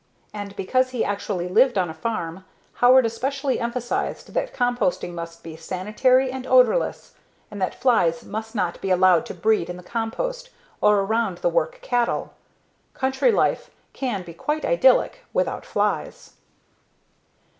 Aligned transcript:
And 0.33 0.55
because 0.55 0.89
he 0.89 1.05
actually 1.05 1.47
lived 1.47 1.77
on 1.77 1.87
a 1.87 1.93
farm, 1.93 2.43
Howard 2.73 3.05
especially 3.05 3.59
emphasized 3.59 4.33
that 4.33 4.51
composting 4.51 5.13
must 5.13 5.43
be 5.43 5.55
sanitary 5.55 6.31
and 6.31 6.47
odorless 6.47 7.13
and 7.51 7.61
that 7.61 7.79
flies 7.79 8.25
must 8.25 8.55
not 8.55 8.81
be 8.81 8.89
allowed 8.89 9.27
to 9.27 9.35
breed 9.35 9.69
in 9.69 9.77
the 9.77 9.83
compost 9.83 10.49
or 10.81 11.01
around 11.01 11.37
the 11.37 11.49
work 11.49 11.81
cattle. 11.83 12.33
Country 12.95 13.31
life 13.31 13.69
can 13.93 14.23
be 14.23 14.33
quite 14.33 14.65
idyllic 14.65 15.23
without 15.33 15.67
flies. 15.67 16.33